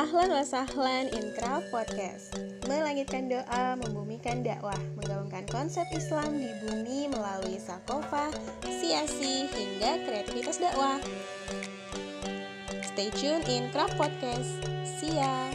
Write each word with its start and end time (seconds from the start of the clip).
Ahlan 0.00 0.32
wa 0.32 0.40
sahlan 0.40 1.12
in 1.12 1.28
Craft 1.36 1.68
Podcast. 1.68 2.32
Melangitkan 2.64 3.28
doa, 3.28 3.76
membumikan 3.76 4.40
dakwah 4.40 4.80
Menggaungkan 4.96 5.44
konsep 5.52 5.84
Islam 5.92 6.40
di 6.40 6.48
bumi 6.64 7.12
melalui 7.12 7.60
sakofa, 7.60 8.32
siasi, 8.64 9.44
hingga 9.52 10.00
kreativitas 10.08 10.56
dakwah. 10.56 10.96
Stay 12.80 13.12
tune 13.12 13.44
in 13.44 13.68
Craft 13.76 14.00
Podcast. 14.00 14.48
See 14.88 15.20
ya! 15.20 15.52